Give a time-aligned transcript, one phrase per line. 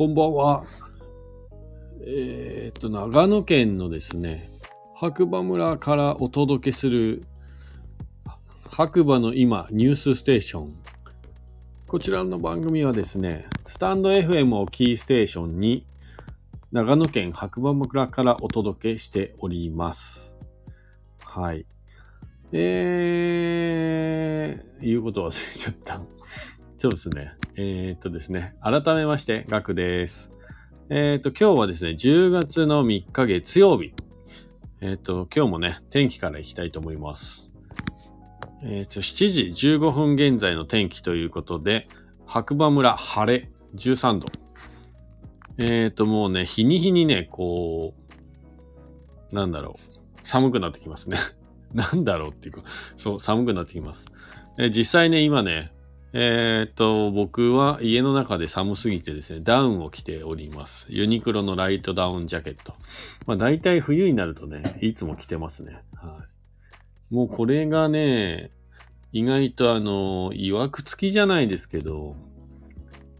[0.00, 0.64] こんばんは。
[2.06, 4.48] えーっと、長野県のですね、
[4.94, 7.22] 白馬村からお届けする
[8.66, 10.74] 白馬の今ニュースステーション。
[11.86, 15.84] こちらの番組はですね、スタンド FM をキーステーションに
[16.72, 20.34] 長野県白馬村からお届けしております。
[21.22, 21.66] はい。
[22.52, 26.00] えー、言うこと忘れちゃった。
[26.78, 27.34] そうですね。
[27.62, 28.54] えー、っとですね。
[28.62, 30.30] 改めまして、ガクです。
[30.88, 33.92] えー、っと、今日はですね、10月の3日月曜日。
[34.80, 37.50] えー、っと、今日もね、天気からいきたいと思います。
[38.64, 41.86] え、っと、7時15分現在の天気ということで、
[42.24, 44.26] 白馬村晴れ13度。
[45.58, 47.92] え、っと、もうね、日に日にね、こ
[49.30, 50.26] う、なんだろう。
[50.26, 51.18] 寒くなってきますね。
[51.74, 52.62] なんだろうっていうか、
[52.96, 54.06] そう、寒くなってきます。
[54.58, 55.72] え実際ね、今ね、
[56.12, 60.86] えーっと、僕は家の中で寒すぎてですね、ダウンを着ております。
[60.88, 62.74] ユニクロのライトダウンジャケット。
[63.26, 65.82] まあ大体冬になるとね、いつも着てますね。
[65.94, 66.26] は
[67.10, 67.14] い。
[67.14, 68.50] もうこれがね、
[69.12, 72.16] 意外とあの、曰く付きじゃないですけど、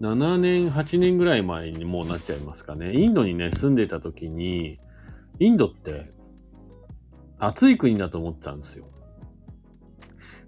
[0.00, 2.92] 7年、8年ぐらい前にもうなっちゃいますかね。
[2.92, 4.78] インドにね、住んでた時に、
[5.38, 6.12] インドって
[7.38, 8.86] 暑い国だと思ってたんですよ。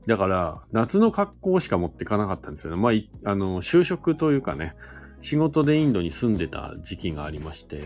[0.06, 2.80] だから、夏の格好しか持ってかなかったんですよね。
[2.80, 4.74] まあ、あの、就職というかね、
[5.20, 7.82] 仕事でインドに住んでた時期がありまして、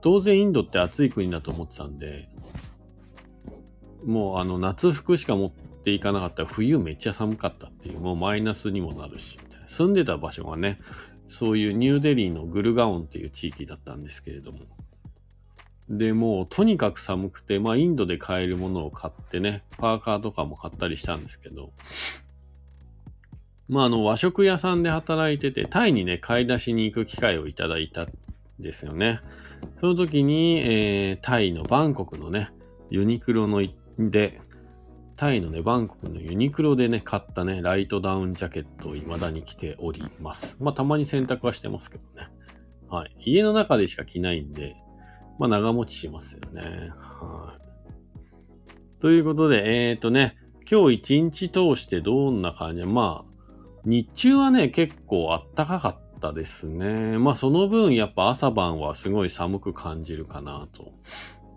[0.00, 2.28] 当然インドって暑い国だと思ってたんで、
[4.04, 10.80] もうあの、夏服しか持っていかなかったら冬めっちゃ寒かったっていう、もうマイナスにもなるし、住んでた場所がね、
[11.26, 14.60] そういうニューデリーのグルガオンっていう地域だったんですけれども、
[15.88, 21.72] で、もうとにかく寒くて、まあインドで買えるものを買ってね、パーカーとかも買ったりしたんですけど、
[23.68, 28.08] まああの和食屋さんで働いてて、タイにね、買い出しに行く機会をいただいたん
[28.58, 29.20] ですよね。
[29.80, 32.50] その時に、えータイのバンコクのね、
[32.90, 33.62] ユニクロの
[33.98, 34.40] で、
[35.16, 40.56] タイのね、バンコクのユニクロでね、買ったね、ライトダウンジャケットを未だに着ております。
[40.60, 42.28] まあたまに洗濯はしてますけどね。
[42.88, 43.16] はい。
[43.18, 44.76] 家の中でしか着ないんで、
[45.38, 46.90] まあ、長持ちしますよね。
[46.98, 49.00] はい。
[49.00, 50.36] ということで、えっ、ー、とね、
[50.70, 52.84] 今日一日通してどんな感じ？
[52.84, 53.32] まあ、
[53.84, 57.16] 日中はね、結構暖かかったですね。
[57.18, 60.92] まあ、その分、やっぱ朝晩はすごい寒く感じるかな、と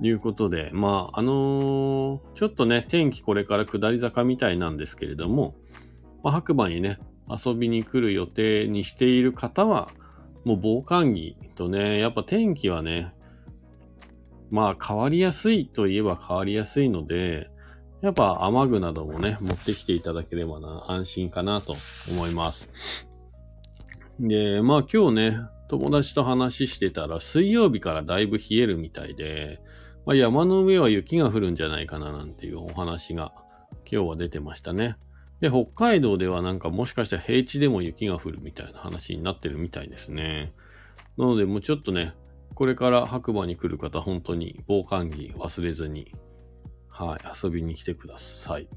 [0.01, 5.55] いうことで、まあ、あのーちょっとね、天気これから下り坂みたいなんですけれども、
[6.23, 9.89] まあ、白馬にね、遊びに来る予定にしている方は、
[10.45, 13.13] もう防寒着とね、やっぱ天気はね、
[14.51, 17.49] まあ変わりやすいといえば変わりやすいので、
[18.01, 21.75] やっぱ雨具などもね、持ってきていただければな、安心かなと
[22.09, 23.07] 思います。
[24.19, 25.37] で、まあ今日ね、
[25.69, 29.61] 友達と話してたら水曜日からだいぶ冷えるみたいで、
[30.05, 33.31] まあ、山の上は雪が降るんじゃないかななんていうお話が
[33.89, 34.95] 今日は出てましたね。
[35.39, 40.53] で、北海道ではなんかもしかしたら平地でも雪が降るみたいな話になってるみたいですね。
[41.17, 42.13] なのでもうちょっとね、
[42.61, 46.13] これから白馬に来る方、本当に防寒着忘れずに、
[46.87, 48.69] はい、遊びに来てください。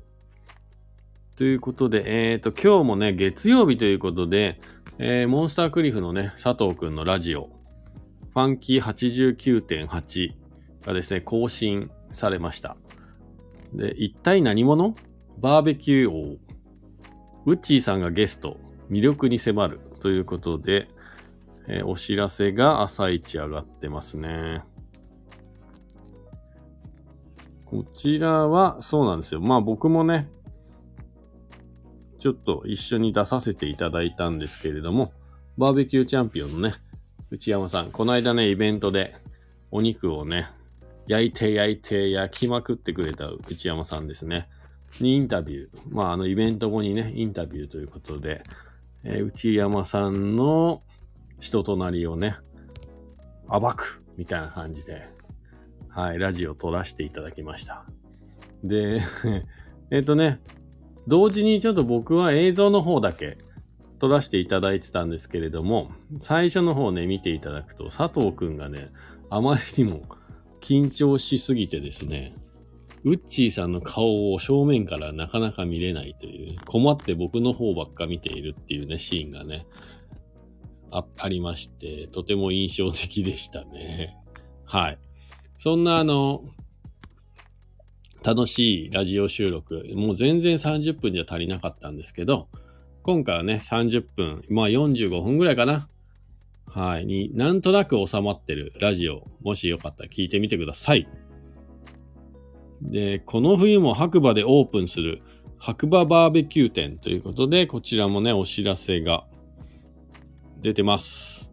[1.37, 4.59] ということで、えっ、と、今日もね、月曜日ということで、
[4.97, 7.51] えーモンスタークリフのね、佐藤くんのラジオ、
[8.33, 10.33] ファンキー89.8
[10.87, 12.79] がですね、更新されました。
[13.75, 14.97] で、一体何者？
[15.37, 16.39] バーベキュー王。
[17.45, 18.57] ウッチーさんがゲスト、
[18.91, 20.89] 魅力に迫るということで、
[21.67, 24.63] えーお知らせが朝一上がってますね。
[27.65, 29.41] こちらは、そうなんですよ。
[29.41, 30.29] まあ僕もね、
[32.19, 35.13] ちょっと一緒に出させていただいたんですけれども、
[35.59, 36.75] バーベキューチャンピオンのね、
[37.31, 39.13] 内山さん、この間ね、イベントで
[39.71, 40.49] お肉をね、
[41.07, 44.49] 焼いて焼いて焼きまくってくれた内山さんですね。
[45.01, 45.79] にインタビュー。
[45.91, 48.43] まああのイベント後にね、インタビューということで、
[49.03, 50.83] えー内山さんの
[51.45, 52.37] 人となりをね、
[53.49, 55.11] 暴くみたいな感じで、
[55.91, 57.85] はい、ラジオを撮らせていただきました。
[58.63, 59.03] で、
[59.93, 60.41] えっとね、
[61.07, 63.37] 同時にちょっと僕は映像の方だけ
[63.99, 68.89] 撮らせていただいてたんですけれども、最初の方ね、見ていただくと、佐藤くんがね、
[69.29, 70.01] あまりにも
[70.63, 72.35] 緊張しすぎてですね、
[73.05, 79.67] ウッチーさんの顔を正面からなかなか見れないという、困って僕の方ばっか見ているっていうね、シーンがね、
[80.97, 84.17] あありまして、とても印象的でしたね。
[84.65, 84.99] はい。
[85.57, 86.45] そんなあの、
[88.23, 92.47] 楽しいラジオ収録、もう全然30分じゃ足りなかったんですけど、
[93.03, 95.89] 今回はね、30分、まあ45分ぐらいかな。
[96.67, 101.09] はい、になんとなく収まってるラジオ、もしよかったら聞いてみてください。
[102.83, 105.23] で、この冬も白馬でオープンする
[105.59, 109.27] 白馬バーベキュー店ということで、こちらもね、お知らせが
[110.65, 111.53] 出てます。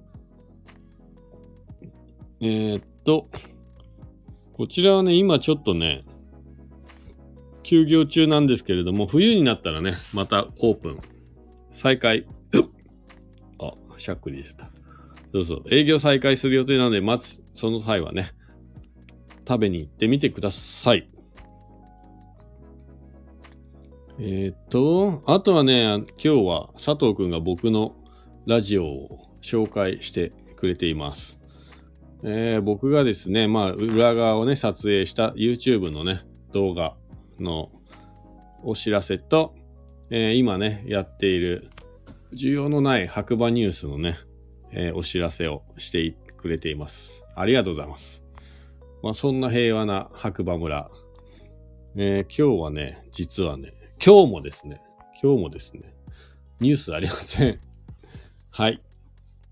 [2.40, 3.28] えー、っと、
[4.54, 6.06] こちらはね、今ちょっとね、
[7.62, 11.00] 休業中なんですけれども、冬になったらね、またオープン、
[11.70, 12.26] 再開、
[13.60, 14.72] あ、しゃっくりした。
[15.34, 18.32] そうそう、営業再開する予定なので、まず、その際はね、
[19.46, 21.10] 食べに行ってみてください。
[24.20, 27.98] えー、っと、あとはね、今日は佐藤くんが僕の
[28.46, 31.40] ラジオを紹介してくれています。
[32.24, 36.22] えー、僕がですね、まあ、裏側をね、撮影した YouTube のね、
[36.52, 36.96] 動画
[37.40, 37.72] の
[38.64, 39.56] お知らせと、
[40.10, 41.70] えー、今ね、やっている
[42.34, 44.18] 需要のない白馬ニュースのね、
[44.72, 47.26] えー、お知らせをしてくれています。
[47.36, 48.24] ありがとうございます。
[49.04, 50.90] まあ、そんな平和な白馬村。
[51.96, 53.72] え、今日はね、実はね、
[54.04, 54.80] 今日もですね、
[55.22, 55.94] 今日もですね、
[56.60, 57.71] ニュースありません。
[58.54, 58.82] はい。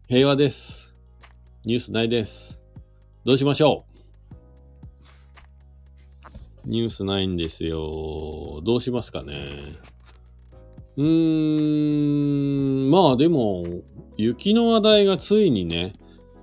[0.10, 0.98] 平和です。
[1.64, 2.60] ニュースないです。
[3.24, 3.86] どうしましょ
[6.66, 6.70] う？
[6.70, 8.60] ニュースないんですよ。
[8.66, 9.34] どうしますかね？
[10.98, 13.64] うーん、まあでも、
[14.18, 15.94] 雪の話題がついにね、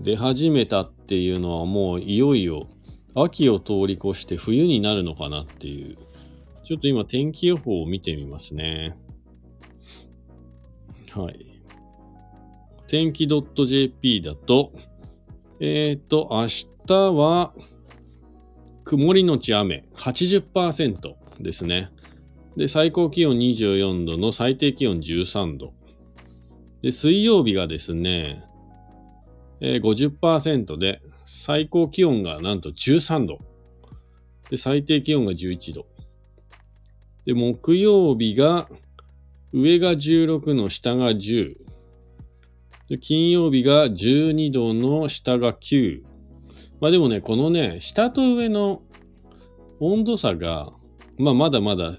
[0.01, 2.69] 出始めたっていうのはもういよいよ
[3.15, 5.97] 秋を通り越して冬になるのかなっていう
[6.65, 8.97] ちょっと今天気予報を見てみますね。
[11.13, 11.56] はい。
[12.89, 14.73] 天気 .jp だと、
[15.61, 16.47] えっ、ー、と、明
[16.87, 17.53] 日は
[18.85, 21.91] 曇りのち雨80%ですね。
[22.57, 25.75] で、最高気温24度の最低気温13度。
[26.83, 28.45] で、水曜日がですね、
[29.61, 33.39] えー、50%で、最高気温がなんと13度。
[34.51, 35.87] で、最低気温が11度。
[37.25, 38.69] で、木曜日が、
[39.53, 41.66] 上が16の下が10。
[42.89, 46.03] で、金曜日が12度の下が9。
[46.81, 48.83] まあでもね、このね、下と上の
[49.81, 50.73] 温度差が、
[51.19, 51.99] まあまだまだ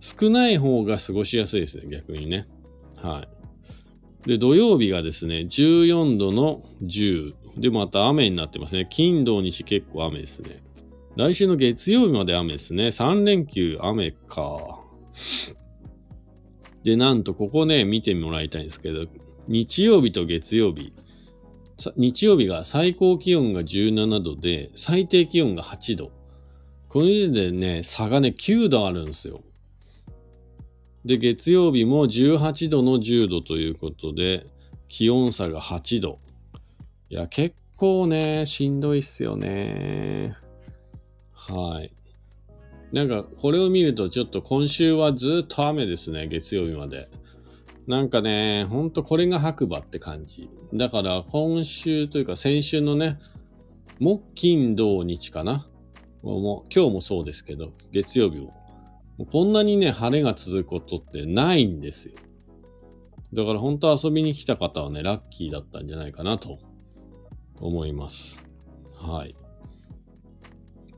[0.00, 2.46] 少ない方が過ごしやすいですね、逆にね。
[2.96, 3.26] は
[4.26, 4.28] い。
[4.28, 7.34] で、土曜日がですね、14度の10。
[7.56, 8.86] で、また雨になってますね。
[8.90, 10.62] 金土日結構雨ですね。
[11.16, 12.88] 来週の月曜日まで雨ですね。
[12.88, 14.80] 3連休雨か。
[16.84, 19.06] で、なんとここね、見てもらいたいんですけど、
[19.48, 20.92] 日曜日と月曜日。
[21.96, 26.12] 日曜日が最高気温が17度で、最低気温が8度。
[26.88, 29.40] この時点でね、差がね、9度あるんですよ。
[31.04, 34.46] で、月曜日も18度の10度ということで、
[34.88, 36.18] 気温差が8度。
[37.08, 40.36] いや、結構ね、しんどいっすよね。
[41.32, 41.92] はい。
[42.92, 47.08] なんか、これを見るとちょっと今週はずっと雨ですね、月曜日まで。
[47.88, 50.50] なんかね、ほんとこれが白馬って感じ。
[50.74, 53.18] だから今週というか先週のね、
[53.98, 55.66] 木金土日かな。
[56.22, 58.54] もう今日もそうですけど、月曜日も。
[59.32, 62.14] こんなにね、晴れが続くことってないんですよ。
[63.32, 66.58] だから本当遊びに来た方はね、ラッキーだったんじゃないかなと
[67.58, 68.44] 思います。
[68.96, 69.34] はい。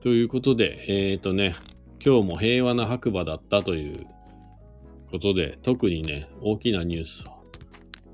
[0.00, 1.54] ということで、えっ、ー、とね、
[2.04, 4.06] 今日も平和な白馬だったという
[5.10, 7.36] ことで、特にね、大きなニュースは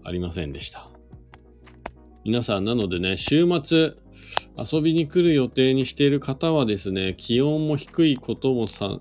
[0.05, 0.89] ありませんでした。
[2.25, 3.93] 皆さん、なのでね、週末
[4.57, 9.01] 遊びに来る予定にしている方はですね、気温も低いこともさ、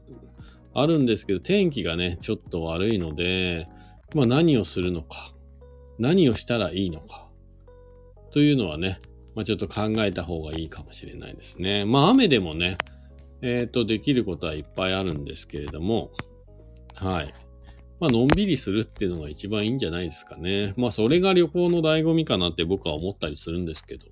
[0.73, 3.67] あるんですけど、天気がね、ちょっと悪いので、
[4.13, 5.31] まあ何をするのか、
[5.97, 7.27] 何をしたらいいのか、
[8.31, 8.99] というのはね、
[9.33, 11.85] まあ、ちょっと考えた方がいいかもしれないですね。
[11.85, 12.77] まあ雨でもね、
[13.41, 16.11] えっ、ー、と、できることはいっぱいあるんですけれども、
[16.93, 17.33] はい。
[17.99, 20.73] まあ、のんびりするっていうのが一番いいんじゃないですかね。
[20.75, 24.07] まあ、それが旅行の醍醐味かなって僕は思ったりするんですけど、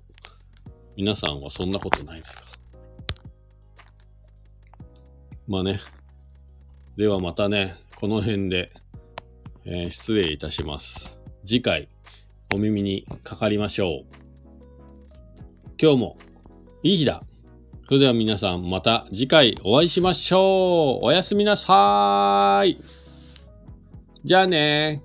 [0.96, 2.44] 皆さんはそんなことないですか？
[5.46, 5.80] まあね。
[6.96, 8.70] ではまたね、この辺で、
[9.66, 11.18] えー、失礼いたします。
[11.44, 11.88] 次回、
[12.54, 14.04] お耳にかかりましょう。
[15.78, 16.16] 今日も
[16.82, 17.22] いい日だ。
[17.86, 21.04] それでは皆さんまた次回お会いしましょう。
[21.04, 23.03] おやすみなさーい。
[24.24, 25.02] じゃあね